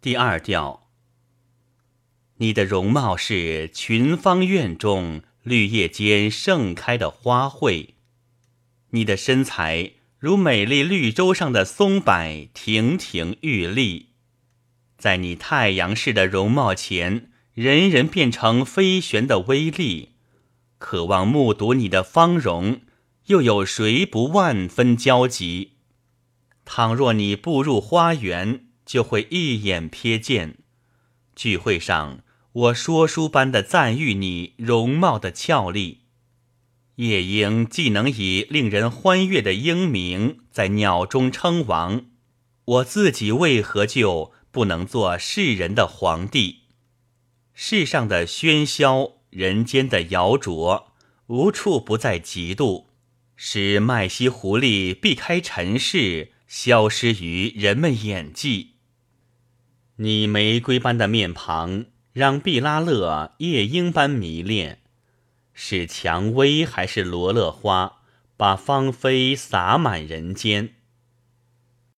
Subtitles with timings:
[0.00, 0.88] 第二调，
[2.36, 7.88] 你的容貌是群芳院中绿叶间盛开的花卉，
[8.90, 14.10] 你的身材如美丽绿洲上的松柏，亭亭玉立。
[14.96, 20.10] 在你太阳式的容貌前，人人变成飞旋的微粒。
[20.78, 22.82] 渴望目睹你的芳容，
[23.26, 25.72] 又有谁不万分焦急？
[26.64, 30.56] 倘若你步入花园，就会一眼瞥见。
[31.36, 36.00] 聚会上，我说书般的赞誉你容貌的俏丽。
[36.96, 42.06] 夜莺既能以令人欢悦的莺鸣在鸟中称王，
[42.64, 44.32] 我自己为何就？
[44.50, 46.60] 不能做世人的皇帝，
[47.52, 50.94] 世上的喧嚣，人间的摇啄，
[51.26, 52.86] 无处不在嫉妒，
[53.36, 58.77] 使麦西狐狸避开尘世，消失于人们眼际。
[60.00, 64.78] 你玫瑰般的面庞，让毕拉勒夜莺般迷恋，
[65.52, 67.96] 是蔷薇还是罗勒花，
[68.36, 70.76] 把芳菲洒满人间？